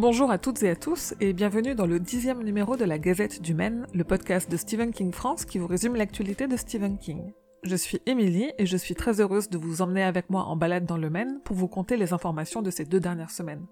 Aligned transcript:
Bonjour 0.00 0.30
à 0.30 0.38
toutes 0.38 0.62
et 0.62 0.70
à 0.70 0.76
tous 0.76 1.12
et 1.20 1.34
bienvenue 1.34 1.74
dans 1.74 1.84
le 1.84 2.00
dixième 2.00 2.42
numéro 2.42 2.74
de 2.74 2.86
la 2.86 2.98
Gazette 2.98 3.42
du 3.42 3.52
Maine, 3.52 3.86
le 3.92 4.02
podcast 4.02 4.50
de 4.50 4.56
Stephen 4.56 4.92
King 4.92 5.12
France 5.12 5.44
qui 5.44 5.58
vous 5.58 5.66
résume 5.66 5.94
l'actualité 5.94 6.46
de 6.46 6.56
Stephen 6.56 6.96
King. 6.96 7.34
Je 7.64 7.76
suis 7.76 8.00
Émilie 8.06 8.50
et 8.56 8.64
je 8.64 8.78
suis 8.78 8.94
très 8.94 9.20
heureuse 9.20 9.50
de 9.50 9.58
vous 9.58 9.82
emmener 9.82 10.02
avec 10.02 10.30
moi 10.30 10.44
en 10.44 10.56
balade 10.56 10.86
dans 10.86 10.96
le 10.96 11.10
Maine 11.10 11.40
pour 11.44 11.54
vous 11.54 11.68
conter 11.68 11.98
les 11.98 12.14
informations 12.14 12.62
de 12.62 12.70
ces 12.70 12.86
deux 12.86 12.98
dernières 12.98 13.30
semaines. 13.30 13.66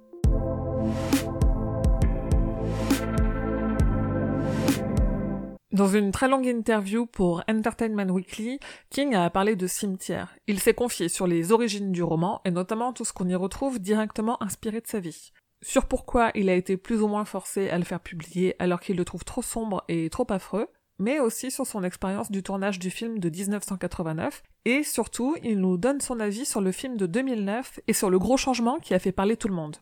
Dans 5.73 5.89
une 5.89 6.13
très 6.13 6.29
longue 6.29 6.47
interview 6.47 7.07
pour 7.07 7.43
Entertainment 7.49 8.13
Weekly, 8.13 8.61
King 8.91 9.15
a 9.15 9.31
parlé 9.31 9.57
de 9.57 9.67
cimetière. 9.67 10.37
Il 10.47 10.61
s'est 10.61 10.75
confié 10.75 11.09
sur 11.09 11.27
les 11.27 11.53
origines 11.53 11.91
du 11.91 12.03
roman 12.03 12.43
et 12.45 12.51
notamment 12.51 12.93
tout 12.93 13.07
ce 13.07 13.15
qu'on 13.15 13.29
y 13.29 13.35
retrouve 13.35 13.79
directement 13.79 14.43
inspiré 14.43 14.83
de 14.83 14.87
sa 14.87 15.01
vie. 15.01 15.33
Sur 15.61 15.87
pourquoi 15.87 16.31
il 16.37 16.49
a 16.49 16.55
été 16.55 16.77
plus 16.77 17.03
ou 17.03 17.09
moins 17.09 17.25
forcé 17.25 17.69
à 17.69 17.79
le 17.79 17.85
faire 17.85 17.99
publier 17.99 18.55
alors 18.61 18.79
qu'il 18.79 18.97
le 18.97 19.05
trouve 19.05 19.25
trop 19.25 19.43
sombre 19.43 19.85
et 19.89 20.09
trop 20.09 20.27
affreux, 20.31 20.69
mais 21.01 21.19
aussi 21.19 21.51
sur 21.51 21.67
son 21.67 21.83
expérience 21.83 22.31
du 22.31 22.45
tournage 22.45 22.79
du 22.79 22.91
film 22.91 23.19
de 23.19 23.29
1989, 23.29 24.45
et 24.67 24.85
surtout, 24.85 25.37
il 25.43 25.59
nous 25.59 25.77
donne 25.77 26.01
son 26.01 26.21
avis 26.21 26.45
sur 26.45 26.61
le 26.61 26.71
film 26.71 26.97
de 26.97 27.07
2009 27.07 27.81
et 27.89 27.93
sur 27.93 28.09
le 28.09 28.21
gros 28.21 28.37
changement 28.37 28.79
qui 28.79 28.95
a 28.95 29.01
fait 29.01 29.11
parler 29.11 29.37
tout 29.37 29.49
le 29.49 29.55
monde. 29.55 29.79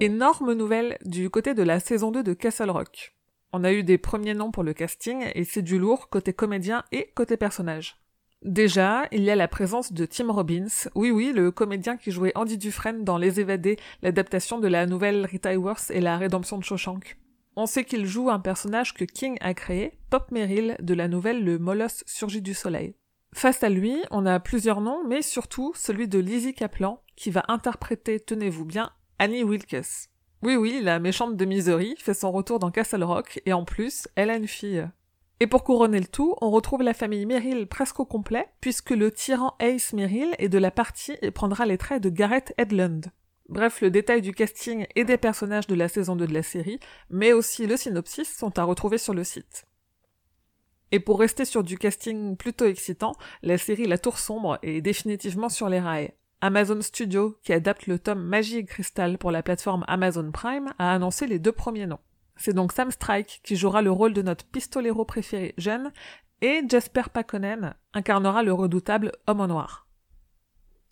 Énorme 0.00 0.54
nouvelle 0.54 0.96
du 1.04 1.28
côté 1.28 1.52
de 1.52 1.62
la 1.62 1.78
saison 1.78 2.10
2 2.10 2.22
de 2.22 2.32
Castle 2.32 2.70
Rock. 2.70 3.14
On 3.52 3.64
a 3.64 3.72
eu 3.72 3.82
des 3.82 3.98
premiers 3.98 4.34
noms 4.34 4.50
pour 4.50 4.62
le 4.62 4.72
casting 4.72 5.26
et 5.34 5.44
c'est 5.44 5.62
du 5.62 5.78
lourd 5.78 6.08
côté 6.08 6.32
comédien 6.32 6.84
et 6.90 7.12
côté 7.14 7.36
personnage. 7.36 7.96
Déjà, 8.42 9.08
il 9.12 9.22
y 9.22 9.30
a 9.30 9.36
la 9.36 9.48
présence 9.48 9.92
de 9.92 10.04
Tim 10.06 10.30
Robbins, 10.30 10.88
oui 10.94 11.10
oui, 11.10 11.32
le 11.34 11.50
comédien 11.50 11.96
qui 11.96 12.10
jouait 12.10 12.32
Andy 12.34 12.58
Dufresne 12.58 13.02
dans 13.02 13.18
Les 13.18 13.40
Évadés, 13.40 13.76
l'adaptation 14.02 14.60
de 14.60 14.68
la 14.68 14.86
nouvelle 14.86 15.24
Rita 15.24 15.52
Hayworth 15.52 15.90
et 15.90 16.00
la 16.00 16.18
rédemption 16.18 16.58
de 16.58 16.64
Shawshank. 16.64 17.16
On 17.56 17.64
sait 17.64 17.84
qu'il 17.84 18.04
joue 18.04 18.28
un 18.28 18.38
personnage 18.38 18.92
que 18.92 19.04
King 19.04 19.38
a 19.40 19.54
créé, 19.54 19.98
Pop 20.10 20.30
Merrill, 20.30 20.76
de 20.80 20.92
la 20.92 21.08
nouvelle 21.08 21.42
Le 21.42 21.58
Molosse 21.58 22.04
surgit 22.06 22.42
du 22.42 22.52
soleil. 22.52 22.94
Face 23.32 23.62
à 23.62 23.70
lui, 23.70 23.96
on 24.10 24.26
a 24.26 24.38
plusieurs 24.40 24.82
noms, 24.82 25.02
mais 25.06 25.22
surtout 25.22 25.72
celui 25.74 26.06
de 26.06 26.18
Lizzie 26.18 26.54
Kaplan, 26.54 27.02
qui 27.16 27.30
va 27.30 27.44
interpréter, 27.48 28.20
tenez-vous 28.20 28.66
bien, 28.66 28.92
Annie 29.18 29.42
Wilkes. 29.42 30.08
Oui 30.42 30.56
oui, 30.56 30.80
la 30.82 30.98
méchante 30.98 31.36
de 31.36 31.44
Misery 31.46 31.96
fait 31.98 32.14
son 32.14 32.30
retour 32.30 32.58
dans 32.58 32.70
Castle 32.70 33.02
Rock, 33.02 33.40
et 33.46 33.54
en 33.54 33.64
plus, 33.64 34.06
elle 34.14 34.30
a 34.30 34.36
une 34.36 34.46
fille. 34.46 34.86
Et 35.38 35.46
pour 35.46 35.64
couronner 35.64 36.00
le 36.00 36.06
tout, 36.06 36.34
on 36.40 36.50
retrouve 36.50 36.82
la 36.82 36.94
famille 36.94 37.26
Merrill 37.26 37.66
presque 37.66 38.00
au 38.00 38.06
complet, 38.06 38.48
puisque 38.60 38.90
le 38.90 39.10
tyran 39.10 39.54
Ace 39.58 39.92
Merrill 39.92 40.34
est 40.38 40.48
de 40.48 40.58
la 40.58 40.70
partie 40.70 41.16
et 41.20 41.30
prendra 41.30 41.66
les 41.66 41.76
traits 41.76 42.02
de 42.02 42.08
Garrett 42.08 42.54
Edlund. 42.56 43.12
Bref, 43.48 43.80
le 43.80 43.90
détail 43.90 44.22
du 44.22 44.32
casting 44.32 44.86
et 44.96 45.04
des 45.04 45.18
personnages 45.18 45.66
de 45.66 45.74
la 45.74 45.88
saison 45.88 46.16
2 46.16 46.26
de 46.26 46.34
la 46.34 46.42
série, 46.42 46.80
mais 47.10 47.32
aussi 47.32 47.66
le 47.66 47.76
synopsis 47.76 48.34
sont 48.34 48.58
à 48.58 48.64
retrouver 48.64 48.98
sur 48.98 49.14
le 49.14 49.24
site. 49.24 49.66
Et 50.90 51.00
pour 51.00 51.20
rester 51.20 51.44
sur 51.44 51.62
du 51.62 51.76
casting 51.76 52.36
plutôt 52.36 52.64
excitant, 52.64 53.14
la 53.42 53.58
série 53.58 53.86
La 53.86 53.98
Tour 53.98 54.18
Sombre 54.18 54.58
est 54.62 54.80
définitivement 54.80 55.48
sur 55.48 55.68
les 55.68 55.80
rails. 55.80 56.12
Amazon 56.40 56.80
Studio, 56.80 57.36
qui 57.42 57.52
adapte 57.52 57.86
le 57.86 57.98
tome 57.98 58.22
Magie 58.22 58.58
et 58.58 58.64
Cristal 58.64 59.18
pour 59.18 59.30
la 59.30 59.42
plateforme 59.42 59.84
Amazon 59.88 60.30
Prime, 60.32 60.72
a 60.78 60.92
annoncé 60.92 61.26
les 61.26 61.38
deux 61.38 61.52
premiers 61.52 61.86
noms. 61.86 61.98
C'est 62.36 62.52
donc 62.52 62.72
Sam 62.72 62.90
Strike 62.90 63.40
qui 63.42 63.56
jouera 63.56 63.82
le 63.82 63.90
rôle 63.90 64.12
de 64.12 64.22
notre 64.22 64.44
pistolero 64.44 65.04
préféré 65.04 65.54
jeune, 65.58 65.92
et 66.42 66.62
Jasper 66.68 67.04
Pakonen 67.12 67.74
incarnera 67.94 68.42
le 68.42 68.52
redoutable 68.52 69.12
homme 69.26 69.40
en 69.40 69.46
noir. 69.46 69.86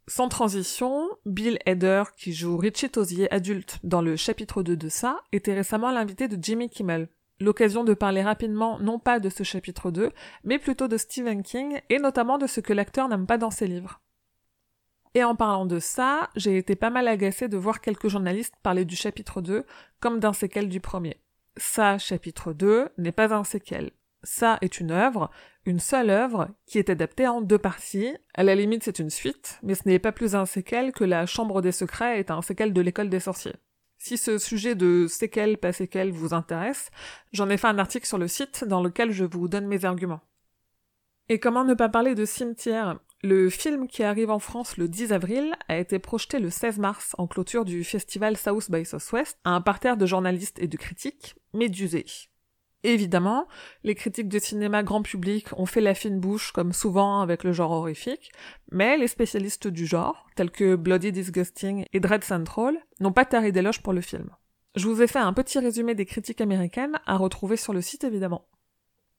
Sans 0.07 0.29
transition, 0.29 1.09
Bill 1.25 1.59
Hader, 1.65 2.05
qui 2.17 2.33
joue 2.35 2.57
Richie 2.57 2.91
Tosier 2.91 3.33
adulte 3.33 3.79
dans 3.85 4.03
le 4.03 4.17
chapitre 4.17 4.63
2 4.63 4.77
de 4.77 4.89
ça, 4.89 5.23
était 5.33 5.55
récemment 5.55 5.91
l'invité 5.91 6.29
de 6.29 6.43
Jimmy 6.43 6.69
Kimmel. 6.69 7.09
L'occasion 7.41 7.85
de 7.85 7.95
parler 7.95 8.23
rapidement 8.23 8.79
non 8.81 8.99
pas 8.99 9.19
de 9.19 9.29
ce 9.29 9.43
chapitre 9.43 9.91
2, 9.91 10.13
mais 10.45 10.59
plutôt 10.59 10.89
de 10.89 10.97
Stephen 10.97 11.43
King 11.43 11.81
et 11.89 11.99
notamment 11.99 12.39
de 12.39 12.47
ce 12.47 12.61
que 12.61 12.73
l'acteur 12.73 13.09
n'aime 13.09 13.27
pas 13.27 13.39
dans 13.39 13.51
ses 13.51 13.67
livres. 13.67 14.01
Et 15.15 15.25
en 15.25 15.37
parlant 15.37 15.65
de 15.65 15.79
ça, 15.79 16.29
j'ai 16.37 16.59
été 16.59 16.77
pas 16.77 16.91
mal 16.91 17.09
agacée 17.09 17.49
de 17.49 17.57
voir 17.57 17.81
quelques 17.81 18.09
journalistes 18.09 18.55
parler 18.63 18.85
du 18.85 18.97
chapitre 18.97 19.41
2 19.41 19.65
comme 20.01 20.21
d'un 20.21 20.33
séquel 20.33 20.69
du 20.69 20.81
premier. 20.81 21.24
Ça, 21.57 21.99
chapitre 21.99 22.53
2, 22.53 22.89
n'est 22.99 23.13
pas 23.13 23.35
un 23.35 23.45
séquel. 23.45 23.93
Ça 24.23 24.59
est 24.63 24.81
une 24.81 24.91
œuvre, 24.91 25.31
une 25.67 25.79
seule 25.79 26.11
œuvre, 26.11 26.49
qui 26.67 26.79
est 26.79 26.91
adaptée 26.91 27.29
en 27.29 27.41
deux 27.41 27.59
parties. 27.59 28.17
À 28.35 28.43
la 28.43 28.55
limite, 28.55 28.83
c'est 28.83 28.99
une 28.99 29.11
suite, 29.11 29.59
mais 29.63 29.75
ce 29.75 29.87
n'est 29.87 29.99
pas 29.99 30.13
plus 30.13 30.35
un 30.35 30.47
séquel 30.47 30.93
que 30.93 31.05
la 31.05 31.27
Chambre 31.27 31.61
des 31.63 31.73
Secrets 31.73 32.19
est 32.19 32.31
un 32.31 32.43
séquel 32.43 32.73
de 32.73 32.81
l'école 32.81 33.11
des 33.11 33.21
sorciers. 33.21 33.55
Si 33.99 34.17
ce 34.17 34.39
sujet 34.39 34.75
de 34.75 35.07
séquel, 35.07 35.59
pas 35.59 35.73
séquel 35.73 36.11
vous 36.11 36.35
intéresse, 36.35 36.91
j'en 37.33 37.49
ai 37.49 37.57
fait 37.57 37.69
un 37.69 37.79
article 37.79 38.07
sur 38.07 38.19
le 38.19 38.29
site 38.29 38.65
dans 38.65 38.83
lequel 38.83 39.13
je 39.13 39.25
vous 39.25 39.49
donne 39.49 39.67
mes 39.67 39.85
arguments. 39.85 40.21
Et 41.29 41.39
comment 41.39 41.65
ne 41.65 41.75
pas 41.75 41.89
parler 41.89 42.15
de 42.15 42.25
cimetière? 42.25 42.99
Le 43.27 43.49
film 43.49 43.89
qui 43.89 44.03
arrive 44.03 44.31
en 44.31 44.39
France 44.39 44.77
le 44.77 44.87
10 44.87 45.15
avril 45.15 45.55
a 45.69 45.79
été 45.79 45.99
projeté 45.99 46.39
le 46.39 46.51
16 46.51 46.79
mars 46.79 47.15
en 47.17 47.27
clôture 47.27 47.65
du 47.65 47.83
festival 47.83 48.37
South 48.37 48.71
by 48.71 48.85
Southwest 48.85 49.39
à 49.45 49.53
un 49.53 49.63
parterre 49.63 49.97
de 49.97 50.05
journalistes 50.05 50.59
et 50.59 50.69
de 50.69 50.77
critiques, 50.77 51.35
médusés. 51.55 52.05
Évidemment, 52.83 53.49
les 53.83 53.95
critiques 53.95 54.29
de 54.29 54.39
cinéma 54.39 54.83
grand 54.83 55.01
public 55.01 55.59
ont 55.59 55.65
fait 55.65 55.81
la 55.81 55.95
fine 55.95 56.21
bouche 56.21 56.53
comme 56.53 56.75
souvent 56.75 57.23
avec 57.23 57.45
le 57.45 57.55
genre 57.55 57.71
horrifique, 57.71 58.31
mais 58.71 58.99
les 58.99 59.09
spécialistes 59.09 59.69
du 59.69 59.87
genre, 59.87 60.27
tels 60.37 60.51
que 60.51 60.77
Bloody 60.77 61.11
Disgusting 61.11 61.87
et 61.95 62.01
Dread 62.01 62.25
Central, 62.25 62.77
n'ont 63.01 63.15
pas 63.15 63.25
taré 63.25 63.53
d'éloges 63.53 63.83
pour 63.83 63.95
le 63.95 64.03
film. 64.03 64.29
Je 64.75 64.87
vous 64.87 65.01
ai 65.01 65.07
fait 65.07 65.19
un 65.19 65.33
petit 65.33 65.59
résumé 65.59 65.95
des 65.95 66.05
critiques 66.05 66.43
américaines 66.43 67.01
à 67.07 67.17
retrouver 67.17 67.57
sur 67.57 67.73
le 67.73 67.81
site 67.81 68.05
évidemment. 68.05 68.47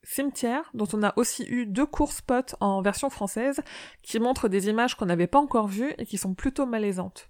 Cimetière, 0.05 0.69
dont 0.73 0.88
on 0.93 1.03
a 1.03 1.13
aussi 1.17 1.43
eu 1.49 1.66
deux 1.66 1.85
courts 1.85 2.13
spots 2.13 2.55
en 2.59 2.81
version 2.81 3.09
française 3.09 3.61
qui 4.03 4.19
montrent 4.19 4.47
des 4.47 4.69
images 4.69 4.95
qu'on 4.95 5.07
n'avait 5.07 5.27
pas 5.27 5.39
encore 5.39 5.67
vues 5.67 5.93
et 5.97 6.05
qui 6.05 6.17
sont 6.17 6.35
plutôt 6.35 6.66
malaisantes. 6.66 7.29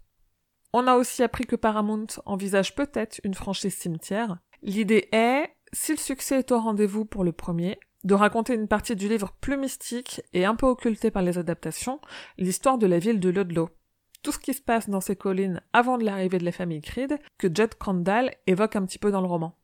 On 0.73 0.87
a 0.87 0.95
aussi 0.95 1.23
appris 1.23 1.45
que 1.45 1.55
Paramount 1.55 2.07
envisage 2.25 2.75
peut-être 2.75 3.21
une 3.23 3.33
franchise 3.33 3.75
cimetière. 3.75 4.37
L'idée 4.61 5.07
est, 5.13 5.49
si 5.71 5.93
le 5.93 5.97
succès 5.97 6.39
est 6.39 6.51
au 6.51 6.59
rendez-vous 6.59 7.05
pour 7.05 7.23
le 7.23 7.31
premier, 7.31 7.79
de 8.03 8.13
raconter 8.13 8.53
une 8.53 8.67
partie 8.67 8.95
du 8.95 9.07
livre 9.07 9.33
plus 9.39 9.57
mystique 9.57 10.21
et 10.33 10.43
un 10.43 10.55
peu 10.55 10.65
occultée 10.65 11.11
par 11.11 11.23
les 11.23 11.37
adaptations, 11.37 12.01
l'histoire 12.37 12.77
de 12.77 12.87
la 12.87 12.99
ville 12.99 13.21
de 13.21 13.29
Ludlow. 13.29 13.69
Tout 14.21 14.33
ce 14.33 14.39
qui 14.39 14.53
se 14.53 14.61
passe 14.61 14.89
dans 14.89 15.01
ces 15.01 15.15
collines 15.15 15.61
avant 15.71 15.97
de 15.97 16.03
l'arrivée 16.03 16.39
de 16.39 16.45
la 16.45 16.51
famille 16.51 16.81
Creed, 16.81 17.19
que 17.37 17.47
Judd 17.47 17.75
Crandall 17.75 18.31
évoque 18.45 18.75
un 18.75 18.85
petit 18.85 18.99
peu 18.99 19.11
dans 19.11 19.21
le 19.21 19.27
roman. 19.27 19.55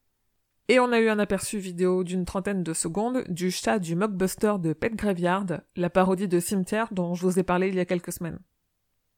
Et 0.67 0.79
on 0.79 0.91
a 0.91 0.99
eu 0.99 1.09
un 1.09 1.19
aperçu 1.19 1.57
vidéo 1.57 2.03
d'une 2.03 2.25
trentaine 2.25 2.63
de 2.63 2.73
secondes 2.73 3.23
du 3.27 3.51
chat 3.51 3.79
du 3.79 3.95
mockbuster 3.95 4.53
de 4.59 4.73
Pet 4.73 4.95
Graveyard, 4.95 5.61
la 5.75 5.89
parodie 5.89 6.27
de 6.27 6.39
Cimetière 6.39 6.87
dont 6.91 7.13
je 7.13 7.23
vous 7.23 7.39
ai 7.39 7.43
parlé 7.43 7.67
il 7.67 7.75
y 7.75 7.79
a 7.79 7.85
quelques 7.85 8.13
semaines. 8.13 8.39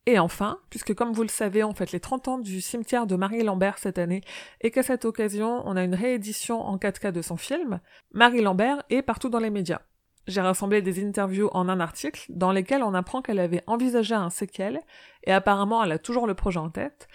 Et 0.06 0.20
enfin, 0.20 0.60
puisque 0.70 0.94
comme 0.94 1.14
vous 1.14 1.22
le 1.22 1.30
savez, 1.30 1.64
on 1.64 1.74
fête 1.74 1.94
les 1.94 2.00
30 2.00 2.28
ans 2.28 2.38
du 2.38 2.60
cimetière 2.60 3.08
de 3.08 3.16
Marie 3.16 3.44
Lambert 3.44 3.78
cette 3.78 3.98
année, 3.98 4.22
et 4.60 4.70
qu'à 4.70 4.84
cette 4.84 5.06
occasion, 5.06 5.62
on 5.66 5.78
a 5.78 5.84
une 5.84 5.96
réédition 5.96 6.62
en 6.62 6.78
4K 6.78 7.12
de 7.12 7.22
son 7.22 7.38
film, 7.38 7.80
Marie 8.12 8.42
Lambert 8.42 8.84
est 8.90 9.02
partout 9.02 9.30
dans 9.30 9.40
les 9.40 9.50
médias. 9.50 9.82
J'ai 10.28 10.42
rassemblé 10.42 10.82
des 10.82 11.06
interviews 11.06 11.50
en 11.54 11.70
un 11.70 11.80
article 11.80 12.26
dans 12.30 12.52
lesquels 12.52 12.84
on 12.84 12.94
apprend 12.94 13.22
qu'elle 13.22 13.40
avait 13.40 13.64
envisagé 13.66 14.14
un 14.14 14.30
séquel, 14.30 14.82
et 15.24 15.32
apparemment 15.32 15.84
elle 15.84 15.92
a 15.94 16.00
toujours 16.00 16.28
le 16.28 16.34
projet 16.34 16.60
en 16.60 16.70
tête, 16.70 17.08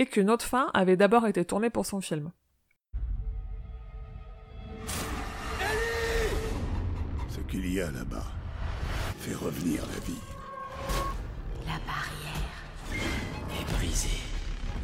et 0.00 0.06
qu'une 0.06 0.30
autre 0.30 0.44
fin 0.44 0.68
avait 0.74 0.96
d'abord 0.96 1.26
été 1.26 1.44
tournée 1.44 1.70
pour 1.70 1.86
son 1.86 2.00
film. 2.00 2.32
Qu'il 7.52 7.70
y 7.70 7.82
a 7.82 7.90
là-bas 7.90 8.24
fait 9.18 9.34
revenir 9.34 9.82
la 9.82 10.00
vie. 10.06 10.20
La 11.66 11.78
barrière 11.86 12.48
est 13.60 13.72
brisée. 13.74 14.08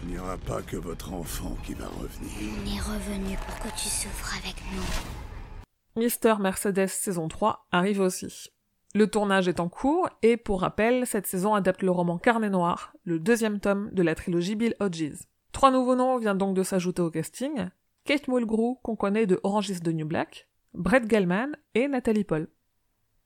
Il 0.02 0.10
n'y 0.10 0.18
aura 0.18 0.36
pas 0.36 0.60
que 0.60 0.76
votre 0.76 1.14
enfant 1.14 1.56
qui 1.64 1.72
va 1.72 1.86
revenir. 1.86 2.30
Il 2.66 2.76
est 2.76 2.80
revenu 2.80 3.36
pour 3.38 3.58
que 3.60 3.74
tu 3.74 3.88
souffres 3.88 4.36
avec 4.36 4.56
nous. 4.74 6.00
Mister 6.00 6.34
Mercedes 6.40 6.88
saison 6.88 7.28
3 7.28 7.66
arrive 7.72 8.00
aussi. 8.00 8.50
Le 8.94 9.06
tournage 9.06 9.48
est 9.48 9.60
en 9.60 9.70
cours 9.70 10.10
et 10.20 10.36
pour 10.36 10.60
rappel, 10.60 11.06
cette 11.06 11.26
saison 11.26 11.54
adapte 11.54 11.82
le 11.82 11.90
roman 11.90 12.18
Carnet 12.18 12.50
Noir, 12.50 12.92
le 13.04 13.18
deuxième 13.18 13.60
tome 13.60 13.88
de 13.92 14.02
la 14.02 14.14
trilogie 14.14 14.56
Bill 14.56 14.76
Hodges. 14.78 15.24
Trois 15.52 15.70
nouveaux 15.70 15.96
noms 15.96 16.18
viennent 16.18 16.36
donc 16.36 16.54
de 16.54 16.62
s'ajouter 16.62 17.00
au 17.00 17.10
casting. 17.10 17.70
Kate 18.04 18.28
Mulgrew, 18.28 18.78
qu'on 18.82 18.96
connaît 18.96 19.26
de 19.26 19.40
Orange 19.42 19.70
is 19.70 19.80
the 19.80 19.88
New 19.88 20.06
Black, 20.06 20.48
Brett 20.74 21.10
Gelman 21.10 21.56
et 21.74 21.88
Nathalie 21.88 22.24
Paul. 22.24 22.46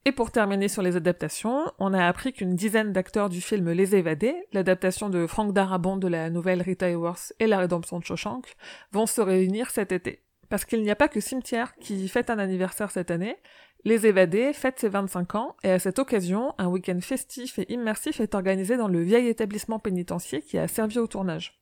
Et 0.05 0.11
pour 0.11 0.31
terminer 0.31 0.67
sur 0.67 0.81
les 0.81 0.97
adaptations, 0.97 1.63
on 1.79 1.93
a 1.93 2.05
appris 2.05 2.33
qu'une 2.33 2.57
dizaine 2.57 2.91
d'acteurs 2.91 3.29
du 3.29 3.39
film 3.39 3.71
Les 3.71 3.95
Évadés, 3.95 4.35
l'adaptation 4.51 5.09
de 5.09 5.25
Frank 5.27 5.53
Darabont 5.53 5.95
de 5.95 6.09
la 6.09 6.29
nouvelle 6.29 6.61
Rita 6.61 6.89
Hayworth 6.89 7.31
et 7.39 7.47
la 7.47 7.57
rédemption 7.57 7.99
de 7.99 8.03
Shawshank, 8.03 8.53
vont 8.91 9.05
se 9.05 9.21
réunir 9.21 9.69
cet 9.69 9.93
été. 9.93 10.19
Parce 10.49 10.65
qu'il 10.65 10.83
n'y 10.83 10.91
a 10.91 10.95
pas 10.97 11.07
que 11.07 11.21
Cimetière 11.21 11.73
qui 11.77 12.05
fête 12.09 12.29
un 12.29 12.37
anniversaire 12.37 12.91
cette 12.91 13.11
année, 13.11 13.37
Les 13.85 14.05
Évadés 14.05 14.51
fêtent 14.51 14.79
ses 14.79 14.89
25 14.89 15.35
ans 15.35 15.55
et 15.63 15.71
à 15.71 15.79
cette 15.79 15.99
occasion, 15.99 16.53
un 16.57 16.67
week-end 16.67 16.99
festif 16.99 17.57
et 17.57 17.71
immersif 17.71 18.19
est 18.19 18.35
organisé 18.35 18.75
dans 18.75 18.89
le 18.89 19.01
vieil 19.01 19.29
établissement 19.29 19.79
pénitentiaire 19.79 20.41
qui 20.45 20.57
a 20.57 20.67
servi 20.67 20.99
au 20.99 21.07
tournage. 21.07 21.61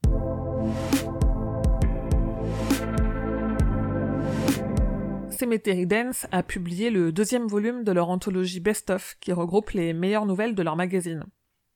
Cemetery 5.41 5.87
Dance 5.87 6.27
a 6.31 6.43
publié 6.43 6.91
le 6.91 7.11
deuxième 7.11 7.47
volume 7.47 7.83
de 7.83 7.91
leur 7.91 8.11
anthologie 8.11 8.59
Best 8.59 8.91
of 8.91 9.17
qui 9.19 9.33
regroupe 9.33 9.71
les 9.71 9.91
meilleures 9.91 10.27
nouvelles 10.27 10.53
de 10.53 10.61
leur 10.61 10.75
magazine. 10.75 11.23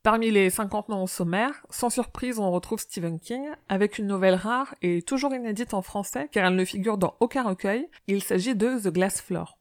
Parmi 0.04 0.30
les 0.30 0.52
50 0.52 0.90
noms 0.90 1.02
au 1.02 1.08
sommaire, 1.08 1.66
sans 1.72 1.90
surprise 1.90 2.38
on 2.38 2.52
retrouve 2.52 2.80
Stephen 2.80 3.20
King 3.20 3.44
avec 3.68 3.98
une 3.98 4.06
nouvelle 4.06 4.36
rare 4.36 4.76
et 4.84 5.02
toujours 5.02 5.34
inédite 5.34 5.74
en 5.74 5.82
français 5.82 6.30
car 6.32 6.46
elle 6.46 6.56
ne 6.56 6.64
figure 6.64 7.00
dans 7.00 7.16
aucun 7.22 7.42
recueil, 7.42 7.90
il 8.06 8.22
s'agit 8.22 8.54
de 8.54 8.78
The 8.78 8.94
Glass 8.94 9.20
Floor. 9.20 9.58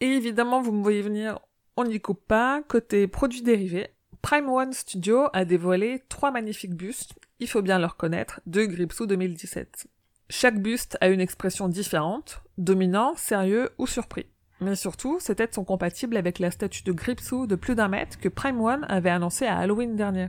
Et 0.00 0.08
évidemment, 0.08 0.60
vous 0.60 0.72
me 0.72 0.82
voyez 0.82 1.02
venir, 1.02 1.38
on 1.76 1.84
n'y 1.84 2.00
coupe 2.00 2.26
pas. 2.26 2.62
Côté 2.66 3.06
produits 3.06 3.42
dérivés, 3.42 3.90
Prime 4.22 4.48
One 4.48 4.72
Studio 4.72 5.28
a 5.32 5.44
dévoilé 5.44 6.02
trois 6.08 6.32
magnifiques 6.32 6.74
bustes, 6.74 7.14
il 7.38 7.46
faut 7.46 7.62
bien 7.62 7.78
le 7.78 7.86
reconnaître, 7.86 8.40
de 8.46 8.64
Gripsou 8.64 9.06
2017. 9.06 9.86
Chaque 10.30 10.60
buste 10.60 10.98
a 11.00 11.08
une 11.08 11.20
expression 11.20 11.68
différente, 11.68 12.42
dominant, 12.58 13.14
sérieux 13.16 13.70
ou 13.78 13.86
surpris. 13.86 14.26
Mais 14.60 14.76
surtout, 14.76 15.18
ces 15.20 15.36
têtes 15.36 15.54
sont 15.54 15.64
compatibles 15.64 16.16
avec 16.16 16.38
la 16.38 16.50
statue 16.50 16.82
de 16.82 16.92
Gripsou 16.92 17.46
de 17.46 17.54
plus 17.54 17.74
d'un 17.74 17.88
mètre 17.88 18.18
que 18.18 18.28
Prime 18.28 18.60
One 18.60 18.84
avait 18.88 19.10
annoncé 19.10 19.46
à 19.46 19.56
Halloween 19.58 19.96
dernier. 19.96 20.28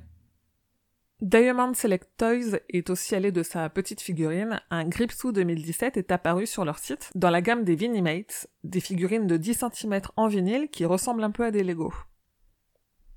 Diamond 1.22 1.74
Select 1.74 2.08
Toys 2.16 2.60
est 2.70 2.90
aussi 2.90 3.14
allé 3.14 3.34
de 3.34 3.44
sa 3.44 3.68
petite 3.68 4.00
figurine, 4.00 4.62
un 4.70 4.88
Gripsou 4.88 5.34
2017 5.34 5.98
est 5.98 6.14
apparu 6.14 6.46
sur 6.46 6.64
leur 6.64 6.80
site 6.80 7.10
dans 7.14 7.30
la 7.30 7.42
gamme 7.42 7.66
des 7.66 7.76
Vinimates, 7.76 8.48
des 8.64 8.80
figurines 8.80 9.28
de 9.28 9.36
10 9.36 9.66
cm 9.74 10.00
en 10.16 10.28
vinyle 10.28 10.70
qui 10.70 10.86
ressemblent 10.86 11.26
un 11.26 11.32
peu 11.32 11.44
à 11.44 11.52
des 11.52 11.66
Lego. 11.66 11.94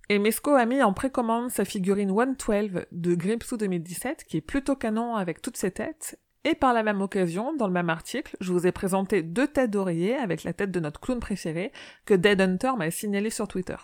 Et 0.08 0.18
Mesco 0.18 0.50
a 0.50 0.66
mis 0.66 0.82
en 0.82 0.92
précommande 0.92 1.50
sa 1.50 1.64
figurine 1.64 2.10
112 2.10 2.86
de 2.90 3.14
Gripsou 3.14 3.56
2017 3.56 4.24
qui 4.24 4.38
est 4.38 4.40
plutôt 4.40 4.74
canon 4.74 5.14
avec 5.14 5.40
toutes 5.40 5.56
ses 5.56 5.70
têtes, 5.70 6.18
et 6.44 6.54
par 6.54 6.72
la 6.72 6.82
même 6.82 7.00
occasion, 7.00 7.54
dans 7.54 7.68
le 7.68 7.72
même 7.72 7.90
article, 7.90 8.36
je 8.40 8.52
vous 8.52 8.66
ai 8.66 8.72
présenté 8.72 9.22
deux 9.22 9.46
têtes 9.46 9.70
d'oreiller 9.70 10.16
avec 10.16 10.42
la 10.42 10.52
tête 10.52 10.72
de 10.72 10.80
notre 10.80 11.00
clown 11.00 11.20
préféré 11.20 11.72
que 12.04 12.14
Dead 12.14 12.40
Hunter 12.40 12.72
m'a 12.76 12.90
signalé 12.90 13.30
sur 13.30 13.46
Twitter. 13.46 13.76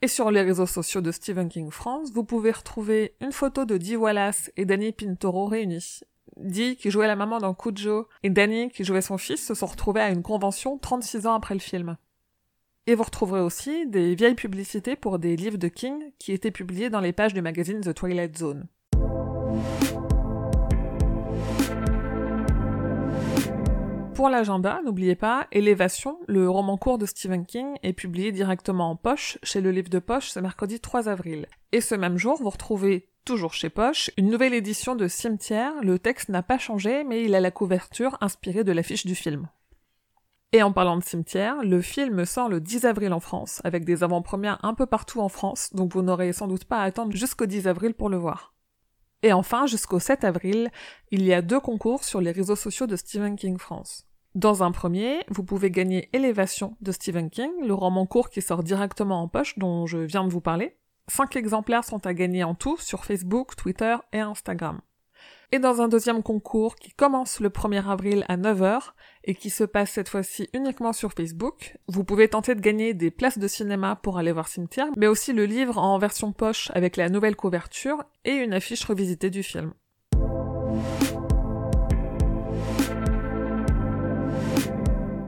Et 0.00 0.08
sur 0.08 0.30
les 0.30 0.42
réseaux 0.42 0.66
sociaux 0.66 1.02
de 1.02 1.12
Stephen 1.12 1.48
King 1.48 1.70
France, 1.70 2.10
vous 2.12 2.24
pouvez 2.24 2.50
retrouver 2.50 3.14
une 3.20 3.32
photo 3.32 3.64
de 3.64 3.76
Dee 3.76 3.96
Wallace 3.96 4.50
et 4.56 4.64
Danny 4.64 4.92
Pintoro 4.92 5.46
réunis. 5.46 6.00
Dee, 6.38 6.76
qui 6.76 6.90
jouait 6.90 7.06
la 7.06 7.16
maman 7.16 7.38
dans 7.38 7.54
Cujo, 7.54 8.08
et 8.22 8.30
Danny, 8.30 8.70
qui 8.70 8.84
jouait 8.84 9.02
son 9.02 9.18
fils, 9.18 9.46
se 9.46 9.54
sont 9.54 9.66
retrouvés 9.66 10.00
à 10.00 10.10
une 10.10 10.22
convention 10.22 10.78
36 10.78 11.26
ans 11.26 11.34
après 11.34 11.54
le 11.54 11.60
film. 11.60 11.98
Et 12.86 12.94
vous 12.94 13.04
retrouverez 13.04 13.40
aussi 13.40 13.86
des 13.86 14.14
vieilles 14.14 14.34
publicités 14.34 14.96
pour 14.96 15.18
des 15.18 15.36
livres 15.36 15.58
de 15.58 15.68
King 15.68 16.12
qui 16.18 16.32
étaient 16.32 16.50
publiés 16.50 16.90
dans 16.90 17.00
les 17.00 17.12
pages 17.12 17.34
du 17.34 17.42
magazine 17.42 17.80
The 17.80 17.94
Twilight 17.94 18.36
Zone. 18.36 18.66
Pour 24.14 24.28
l'agenda, 24.28 24.80
n'oubliez 24.84 25.14
pas, 25.14 25.46
Élévation, 25.52 26.18
le 26.26 26.48
roman 26.48 26.76
court 26.76 26.98
de 26.98 27.06
Stephen 27.06 27.46
King, 27.46 27.76
est 27.82 27.94
publié 27.94 28.30
directement 28.30 28.90
en 28.90 28.96
poche 28.96 29.38
chez 29.42 29.62
le 29.62 29.70
livre 29.70 29.88
de 29.88 29.98
poche 29.98 30.28
ce 30.28 30.38
mercredi 30.38 30.80
3 30.80 31.08
avril. 31.08 31.46
Et 31.72 31.80
ce 31.80 31.94
même 31.94 32.18
jour, 32.18 32.36
vous 32.40 32.50
retrouvez 32.50 33.08
toujours 33.24 33.54
chez 33.54 33.70
Poche, 33.70 34.10
une 34.18 34.30
nouvelle 34.30 34.52
édition 34.52 34.96
de 34.96 35.08
Cimetière. 35.08 35.72
Le 35.82 35.98
texte 35.98 36.28
n'a 36.28 36.42
pas 36.42 36.58
changé, 36.58 37.04
mais 37.04 37.24
il 37.24 37.34
a 37.34 37.40
la 37.40 37.50
couverture 37.50 38.18
inspirée 38.20 38.64
de 38.64 38.72
l'affiche 38.72 39.06
du 39.06 39.14
film. 39.14 39.48
Et 40.52 40.62
en 40.62 40.72
parlant 40.72 40.98
de 40.98 41.04
cimetière, 41.04 41.62
le 41.64 41.80
film 41.80 42.26
sort 42.26 42.50
le 42.50 42.60
10 42.60 42.84
avril 42.84 43.14
en 43.14 43.20
France, 43.20 43.62
avec 43.64 43.86
des 43.86 44.04
avant-premières 44.04 44.62
un 44.62 44.74
peu 44.74 44.84
partout 44.84 45.20
en 45.20 45.30
France, 45.30 45.70
donc 45.72 45.94
vous 45.94 46.02
n'aurez 46.02 46.34
sans 46.34 46.46
doute 46.46 46.66
pas 46.66 46.80
à 46.80 46.84
attendre 46.84 47.16
jusqu'au 47.16 47.46
10 47.46 47.66
avril 47.66 47.94
pour 47.94 48.10
le 48.10 48.18
voir. 48.18 48.52
Et 49.22 49.32
enfin, 49.32 49.66
jusqu'au 49.66 49.98
7 49.98 50.24
avril, 50.24 50.70
il 51.10 51.24
y 51.24 51.32
a 51.32 51.42
deux 51.42 51.60
concours 51.60 52.04
sur 52.04 52.20
les 52.20 52.32
réseaux 52.32 52.56
sociaux 52.56 52.86
de 52.86 52.96
Stephen 52.96 53.36
King 53.36 53.58
France. 53.58 54.06
Dans 54.34 54.62
un 54.62 54.72
premier, 54.72 55.24
vous 55.28 55.44
pouvez 55.44 55.70
gagner 55.70 56.08
Élévation 56.12 56.76
de 56.80 56.90
Stephen 56.90 57.30
King, 57.30 57.50
le 57.62 57.74
roman 57.74 58.06
court 58.06 58.30
qui 58.30 58.40
sort 58.40 58.62
directement 58.62 59.22
en 59.22 59.28
poche 59.28 59.58
dont 59.58 59.86
je 59.86 59.98
viens 59.98 60.24
de 60.24 60.30
vous 60.30 60.40
parler. 60.40 60.76
Cinq 61.08 61.36
exemplaires 61.36 61.84
sont 61.84 62.06
à 62.06 62.14
gagner 62.14 62.42
en 62.42 62.54
tout 62.54 62.78
sur 62.78 63.04
Facebook, 63.04 63.54
Twitter 63.56 63.96
et 64.12 64.20
Instagram. 64.20 64.80
Et 65.54 65.58
dans 65.58 65.82
un 65.82 65.88
deuxième 65.88 66.22
concours 66.22 66.76
qui 66.76 66.92
commence 66.92 67.38
le 67.38 67.50
1er 67.50 67.86
avril 67.86 68.24
à 68.26 68.38
9h 68.38 68.92
et 69.24 69.34
qui 69.34 69.50
se 69.50 69.64
passe 69.64 69.90
cette 69.90 70.08
fois-ci 70.08 70.48
uniquement 70.54 70.94
sur 70.94 71.12
Facebook, 71.12 71.76
vous 71.88 72.04
pouvez 72.04 72.26
tenter 72.28 72.54
de 72.54 72.60
gagner 72.62 72.94
des 72.94 73.10
places 73.10 73.36
de 73.36 73.46
cinéma 73.46 73.96
pour 73.96 74.16
aller 74.16 74.32
voir 74.32 74.48
Cimetière, 74.48 74.86
mais 74.96 75.08
aussi 75.08 75.34
le 75.34 75.44
livre 75.44 75.76
en 75.76 75.98
version 75.98 76.32
poche 76.32 76.70
avec 76.72 76.96
la 76.96 77.10
nouvelle 77.10 77.36
couverture 77.36 78.02
et 78.24 78.32
une 78.32 78.54
affiche 78.54 78.82
revisitée 78.86 79.28
du 79.28 79.42
film. 79.42 79.74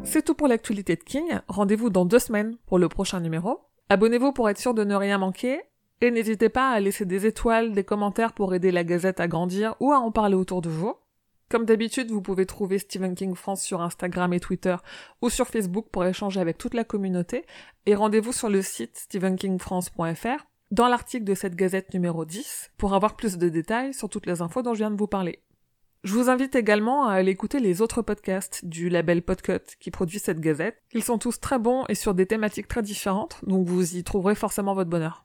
C'est 0.05 0.23
tout 0.23 0.35
pour 0.35 0.49
l'actualité 0.49 0.97
de 0.97 1.03
King. 1.03 1.41
Rendez-vous 1.49 1.91
dans 1.91 2.06
deux 2.06 2.19
semaines 2.19 2.56
pour 2.65 2.79
le 2.79 2.88
prochain 2.88 3.20
numéro. 3.20 3.61
Abonnez-vous 3.91 4.32
pour 4.32 4.49
être 4.49 4.59
sûr 4.59 4.73
de 4.73 4.85
ne 4.85 4.94
rien 4.94 5.19
manquer. 5.19 5.61
Et 6.05 6.11
n'hésitez 6.11 6.51
pas 6.51 6.69
à 6.69 6.81
laisser 6.81 7.06
des 7.06 7.25
étoiles, 7.25 7.73
des 7.73 7.83
commentaires 7.83 8.35
pour 8.35 8.55
aider 8.55 8.71
la 8.71 8.85
gazette 8.85 9.21
à 9.21 9.27
grandir 9.27 9.75
ou 9.81 9.91
à 9.91 10.01
en 10.01 10.11
parler 10.11 10.35
autour 10.35 10.61
de 10.61 10.69
vous. 10.69 10.95
Comme 11.49 11.65
d'habitude, 11.65 12.11
vous 12.11 12.21
pouvez 12.21 12.45
trouver 12.45 12.79
Stephen 12.79 13.15
King 13.15 13.35
France 13.35 13.62
sur 13.62 13.81
Instagram 13.81 14.35
et 14.35 14.39
Twitter 14.39 14.77
ou 15.23 15.31
sur 15.31 15.47
Facebook 15.49 15.87
pour 15.91 16.05
échanger 16.05 16.41
avec 16.41 16.59
toute 16.59 16.75
la 16.75 16.85
communauté. 16.85 17.47
Et 17.87 17.95
rendez-vous 17.95 18.35
sur 18.35 18.51
le 18.51 18.61
site 18.61 18.99
stephenkingfrance.fr 18.99 20.45
dans 20.73 20.89
l'article 20.89 21.25
de 21.25 21.35
cette 21.35 21.56
gazette 21.56 21.95
numéro 21.95 22.27
10 22.27 22.73
pour 22.77 22.93
avoir 22.93 23.17
plus 23.17 23.39
de 23.39 23.49
détails 23.49 23.95
sur 23.95 24.11
toutes 24.11 24.27
les 24.27 24.43
infos 24.43 24.61
dont 24.61 24.75
je 24.75 24.81
viens 24.81 24.91
de 24.91 24.99
vous 24.99 25.06
parler. 25.06 25.39
Je 26.03 26.12
vous 26.12 26.29
invite 26.29 26.55
également 26.55 27.06
à 27.06 27.15
aller 27.15 27.31
écouter 27.31 27.61
les 27.61 27.81
autres 27.81 28.03
podcasts 28.03 28.62
du 28.67 28.91
label 28.91 29.23
Podcut 29.23 29.75
qui 29.81 29.91
produit 29.91 30.19
cette 30.19 30.41
gazette. 30.41 30.77
Ils 30.93 31.03
sont 31.03 31.17
tous 31.17 31.41
très 31.41 31.59
bons 31.59 31.87
et 31.89 31.94
sur 31.94 32.13
des 32.13 32.27
thématiques 32.27 32.69
très 32.69 32.82
différentes, 32.82 33.43
donc 33.46 33.67
vous 33.67 33.96
y 33.96 34.05
trouverez 34.05 34.34
forcément 34.34 34.75
votre 34.75 34.91
bonheur. 34.91 35.25